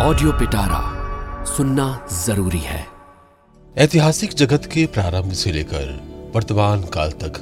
[0.00, 1.84] Audio पिटारा सुनना
[2.14, 2.84] ज़रूरी है।
[3.76, 5.88] ऐतिहासिक जगत के प्रारंभ से लेकर
[6.34, 7.40] वर्तमान काल तक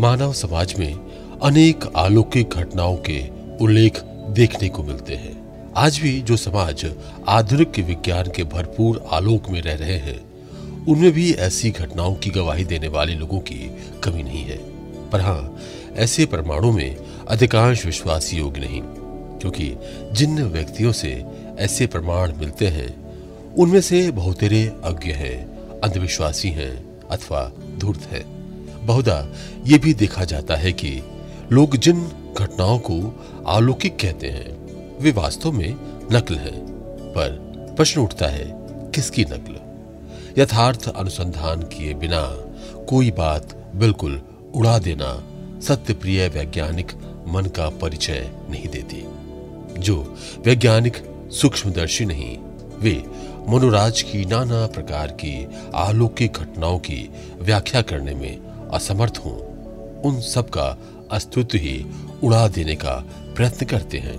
[0.00, 3.18] मानव समाज में अनेक अलौकिक घटनाओं के
[3.64, 6.84] उल्लेख देखने को मिलते हैं। आज भी जो समाज
[7.28, 10.18] आधुनिक विज्ञान के भरपूर आलोक में रह रहे हैं,
[10.86, 13.70] उनमें भी ऐसी घटनाओं की गवाही देने वाले लोगों की
[14.04, 14.58] कमी नहीं है।
[15.10, 15.56] पर हाँ
[15.96, 16.96] ऐसे परमाणु में
[17.28, 18.82] अधिकांश विश्वास योग्य नहीं,
[19.40, 19.74] क्योंकि
[20.12, 21.10] जिन व्यक्तियों से
[21.58, 23.04] ऐसे प्रमाण मिलते हैं,
[23.54, 28.34] उनमें से बहुतेरे अज्ञ हैं, अंधविश्वासी हैं अथवा धूर्त हैं।
[28.86, 29.32] बहुधा
[29.66, 31.02] ये भी देखा जाता है कि
[31.52, 34.64] लोग जिन घटनाओं को अलौकिक कहते हैं,
[34.98, 35.76] वे वास्तव में
[36.12, 36.66] नकल हैं,
[37.12, 37.30] पर
[37.76, 38.44] प्रश्न उठता है,
[38.94, 39.64] किसकी नकल?
[40.42, 42.22] यथार्थ अनुसंधान किए बिना
[42.88, 44.22] कोई बात बिल्कुल
[44.54, 45.24] उड़ा देना
[45.60, 46.92] सत्य प्रिय वैज्ञानिक
[47.28, 49.04] मन का परिचय नहीं देती।
[49.80, 52.38] जो वैज्ञानिक सूक्ष्मदर्शी नहीं,
[52.78, 52.92] वे
[53.48, 57.10] मनोराज की नाना प्रकार की अलौकिक घटनाओं की
[57.40, 59.36] व्याख्या करने में असमर्थ हों।
[60.02, 60.78] उन सब का
[61.10, 61.86] अस्तित्व ही
[62.24, 62.94] उड़ा देने का
[63.36, 64.18] प्रयत्न करते हैं।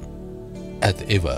[0.83, 1.30] अतएव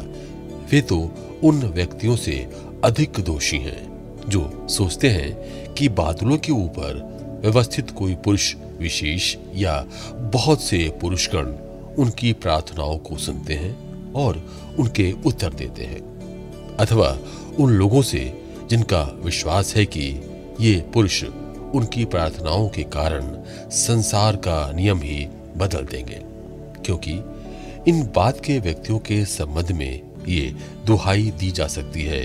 [0.71, 0.99] वे तो
[1.43, 2.49] उन व्यक्तियों से
[2.83, 3.87] अधिक दोषी हैं,
[4.29, 11.45] जो सोचते हैं कि बादलों के ऊपर व्यवस्थित कोई पुरुष विशेष या बहुत से पुरुषगण
[12.03, 13.86] उनकी प्रार्थनाओं को सुनते हैं।
[14.17, 14.43] और
[14.79, 17.17] उनके उत्तर देते हैं। अथवा
[17.59, 18.21] उन लोगों से
[18.69, 20.05] जिनका विश्वास है कि
[20.59, 21.23] ये पुरुष
[21.73, 23.37] उनकी प्रार्थनाओं के कारण
[23.69, 26.21] संसार का नियम ही बदल देंगे,
[26.85, 27.11] क्योंकि
[27.87, 32.23] इन बात के व्यक्तियों के संबंध में ये दुहाई दी जा सकती है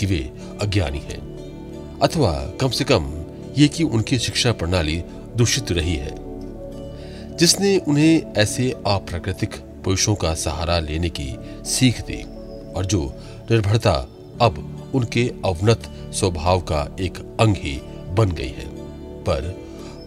[0.00, 0.30] कि वे
[0.62, 1.20] अज्ञानी हैं।
[2.02, 3.12] अथवा कम से कम
[3.58, 5.02] ये कि उनकी शिक्षा प्रणाली
[5.36, 6.14] दूषित रही है।
[7.36, 11.34] जिसने उन्हें ऐसे अप्राकृतिक पुरुषों का सहारा लेने की
[11.66, 12.22] सीख दी
[12.72, 13.02] और जो
[13.50, 13.92] निर्भरता
[14.40, 17.80] अब उनके अवनत स्वभाव का एक अंग ही
[18.16, 18.66] बन गई है।
[19.24, 19.48] पर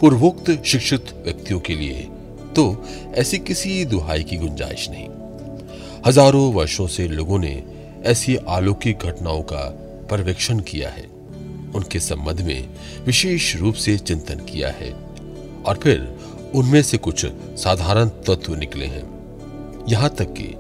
[0.02, 2.02] पूर्वोक्त शिक्षित व्यक्तियों के लिए
[2.56, 2.66] तो
[3.18, 5.08] ऐसी किसी दुहाई की गुंजाइश नहीं।
[6.06, 7.64] हज़ारों वर्षों से लोगों ने
[8.06, 9.64] ऐसी अलौकिक घटनाओं का
[10.12, 11.04] पर्यवेक्षण किया है।
[11.76, 12.68] उनके संबंध में
[13.06, 14.92] विशेष रूप से चिंतन किया है
[15.64, 16.08] और फिर
[16.56, 17.26] उनमें से कुछ
[17.60, 19.04] साधारण तत्व निकले हैं।
[19.90, 20.54] यहाँ तक कि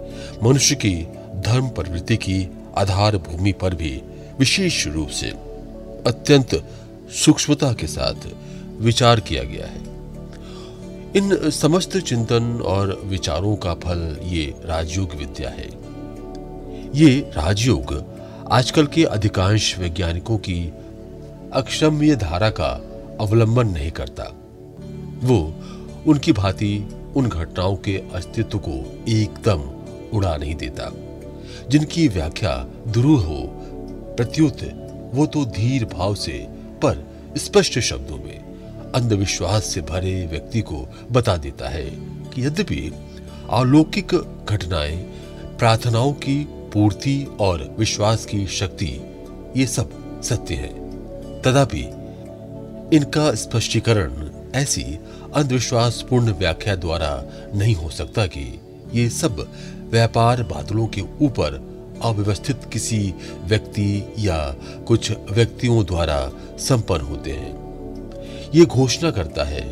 [0.43, 0.95] मनुष्य की
[1.35, 2.47] धर्म प्रवृत्ति की
[2.77, 4.01] आधार भूमि पर भी
[4.39, 5.27] विशेष रूप से
[6.07, 6.63] अत्यंत
[7.11, 8.27] सूक्ष्मता के साथ
[8.81, 9.83] विचार किया गया है।
[11.15, 15.69] इन समस्त चिंतन और विचारों का फल ये राजयोग विद्या है।
[16.95, 18.03] ये राजयोग
[18.51, 20.73] आजकल के अधिकांश वैज्ञानिकों की
[21.53, 22.69] अक्षम्य धारा का
[23.19, 24.23] अवलंबन नहीं करता।
[25.23, 25.55] वो
[26.07, 29.61] उनकी भांति उन घटनाओं के अस्तित्व को एकदम
[30.17, 30.91] उड़ा नहीं देता।
[31.69, 33.41] जिनकी व्याख्या दुरूह हो,
[34.17, 34.57] प्रत्युत,
[35.13, 36.47] वो तो धीर भाव से,
[36.81, 38.45] पर स्पष्ट शब्दों में,
[38.91, 41.85] अंधविश्वास से भरे व्यक्ति को बता देता है
[42.33, 42.91] कि यद्यपि
[43.49, 44.13] अलौकिक
[44.49, 44.97] घटनाएँ,
[45.59, 49.01] प्रार्थनाओं की पूर्ति और विश्वास की शक्ति,
[49.57, 50.85] ये सब सत्य है।
[51.41, 51.81] तथापि
[52.95, 54.99] इनका स्पष्टीकरण ऐसी
[55.35, 57.23] अंधविश्वासपूर्ण व्याख्या द्वारा
[57.55, 58.59] नहीं हो सकता कि
[58.93, 59.53] ये सब
[59.91, 61.53] व्यापार बादलों के ऊपर
[62.03, 63.13] अव्यवस्थित किसी
[63.43, 64.37] व्यक्ति या
[64.87, 69.63] कुछ व्यक्तियों द्वारा संपन्न होते हैं। ये घोषणा करता है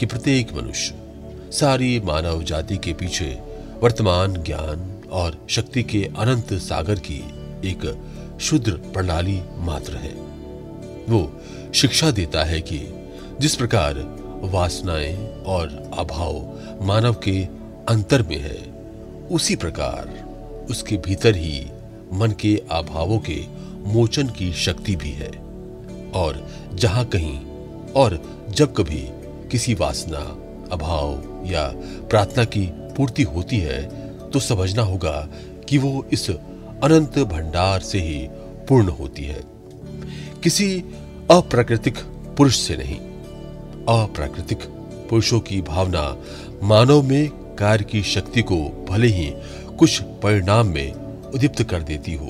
[0.00, 0.94] कि प्रत्येक मनुष्य
[1.52, 3.38] सारी मानव जाति के पीछे
[3.82, 7.18] वर्तमान ज्ञान और शक्ति के अनंत सागर की
[7.64, 8.00] एक
[8.40, 10.12] शुद्र प्रणाली मात्र है।
[11.08, 11.40] वो
[11.74, 12.80] शिक्षा देता है कि
[13.40, 13.94] जिस प्रकार
[14.42, 17.44] वासनाएँ और अभाव मानव के
[17.88, 18.70] अंतर में है।
[19.28, 20.30] उसी प्रकार
[20.70, 21.66] उसके भीतर ही
[22.12, 23.44] मन के अभावों के
[23.84, 25.30] मोचन की शक्ति भी है।
[26.14, 27.40] और जहाँ कहीं
[27.96, 28.20] और
[28.50, 29.08] जब कभी
[29.50, 30.18] किसी वासना,
[30.72, 31.66] अभाव या
[32.10, 35.28] प्रार्थना की पूर्ति होती है तो समझना होगा
[35.68, 38.28] कि वो इस अनंत भंडार से ही
[38.68, 39.44] पूर्ण होती है।
[40.42, 40.84] किसी
[41.30, 41.98] अप्राकृतिक
[42.36, 43.09] पुरुष से नहीं।
[43.88, 44.58] अप्राकृतिक
[45.10, 46.16] पुरुषों की भावना
[46.62, 49.34] मानव में कार्य की शक्ति को भले ही
[49.78, 50.92] कुछ परिणाम में
[51.34, 52.26] उदीप्त कर देती हो,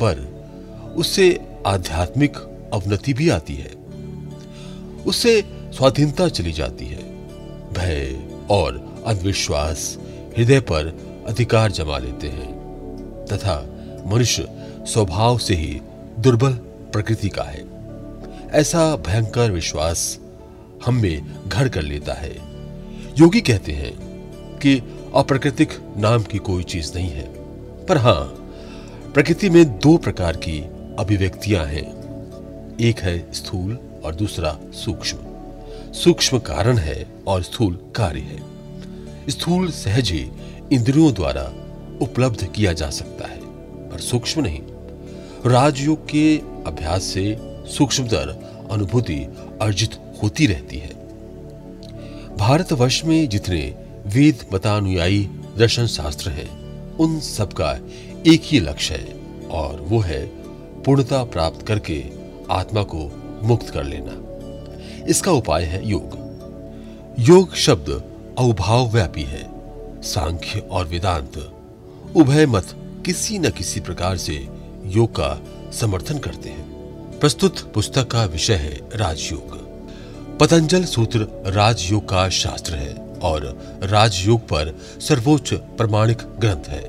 [0.00, 0.42] पर
[0.96, 2.36] उससे आध्यात्मिक
[2.72, 3.70] अवनति भी आती है।
[5.06, 5.42] उससे
[5.76, 7.12] स्वाधीनता चली जाती है।
[7.72, 9.98] भय और अंधविश्वास
[10.36, 10.86] हृदय पर
[11.28, 12.52] अधिकार जमा लेते हैं,
[13.32, 13.66] तथा
[14.06, 14.48] मनुष्य
[14.84, 15.80] स्वभाव से ही
[16.18, 16.52] दुर्बल
[16.92, 17.64] प्रकृति का है।
[18.50, 20.18] ऐसा भयंकर विश्वास
[20.86, 22.36] हम में घर कर लेता है।
[23.18, 23.92] योगी कहते हैं
[24.58, 24.78] कि
[25.14, 27.28] अप्राकृतिक नाम की कोई चीज़ नहीं है।
[27.86, 28.24] पर हाँ,
[29.14, 30.60] प्रकृति में दो प्रकार की
[30.98, 32.02] अभिव्यक्तियाँ हैं।
[32.80, 35.18] एक है स्थूल और दूसरा सूक्ष्म।
[35.92, 38.42] सूक्ष्म कारण है और स्थूल कार्य है।
[39.28, 40.30] स्थूल सहज ही
[40.72, 41.52] इंद्रियों द्वारा
[42.00, 43.40] उपलब्ध किया जा सकता है,
[43.90, 44.60] पर सूक्ष्म नहीं।
[45.46, 47.36] राजयोग के अभ्यास से
[47.66, 49.26] सूक्ष्मतर अनुभूति
[49.62, 49.90] अर्जित
[50.22, 51.02] होती रहती है।
[52.36, 53.74] भारतवर्ष में जितने
[54.06, 56.62] वेद मतानुयायी दर्शन शास्त्र हैं,
[56.96, 57.78] उन सबका
[58.26, 60.26] एक ही लक्ष्य है, और वो है
[60.82, 62.04] पूर्णता प्राप्त करके
[62.50, 64.28] आत्मा को मुक्त कर लेना।
[65.06, 66.22] इसका उपाय है योग।
[67.18, 68.04] योग शब्द
[68.38, 69.50] अवभाव व्यापी है।
[70.02, 71.52] सांख्य और वेदांत
[72.16, 72.66] उभय मत
[73.06, 74.48] किसी न किसी प्रकार से
[74.84, 75.42] योग का
[75.72, 76.62] समर्थन करते हैं।
[77.18, 79.61] प्रस्तुत पुस्तक का विषय है राजयोग।
[80.40, 83.44] पतंजल सूत्र राजयोग का शास्त्र है और
[83.82, 86.82] राजयोग पर सर्वोच्च प्रमाणिक ग्रंथ है।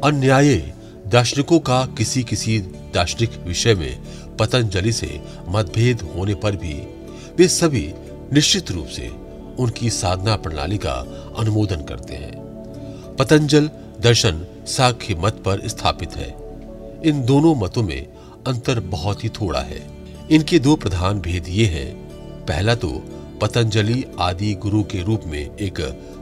[0.00, 0.74] अन्याय
[1.06, 2.58] दार्शनिकों का किसी किसी
[2.94, 4.02] दार्शनिक विषय में
[4.36, 6.74] पतंजलि से मतभेद होने पर भी
[7.36, 7.92] वे सभी
[8.32, 9.08] निश्चित रूप से
[9.58, 10.94] उनकी साधना प्रणाली का
[11.38, 12.36] अनुमोदन करते हैं।
[13.18, 13.70] पतंजल
[14.00, 16.28] दर्शन साख्य मत पर स्थापित है।
[17.04, 18.06] इन दोनों मतों में
[18.46, 19.86] अंतर बहुत ही थोड़ा है।
[20.30, 22.07] इनके दो प्रधान भेद ये हैं
[22.48, 22.88] पहला तो
[23.42, 25.80] पतंजलि आदि गुरु के रूप में एक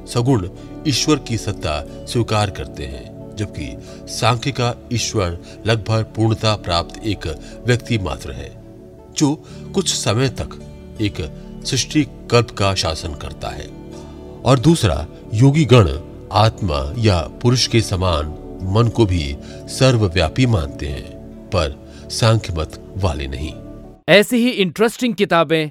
[0.08, 0.48] सगुण
[0.88, 3.68] ईश्वर की सत्ता स्वीकार करते हैं, जबकि
[4.12, 7.26] सांख्य का ईश्वर लगभग पूर्णता प्राप्त एक
[7.66, 8.50] व्यक्ति मात्र है,
[9.16, 9.34] जो
[9.74, 10.58] कुछ समय तक
[11.00, 11.20] एक
[11.66, 13.68] सृष्टि कल्प का शासन करता है।
[14.44, 15.88] और दूसरा योगी गण
[16.32, 18.26] आत्मा या पुरुष के समान
[18.74, 19.36] मन को भी
[19.68, 23.52] सर्वव्यापी मानते हैं, पर सांख्य मत वाले नहीं।
[24.08, 25.70] ऐसी ही इंटरेस्टिंग किताबें